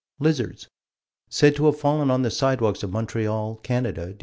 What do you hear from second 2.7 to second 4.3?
of Montreal, Canada, Dec.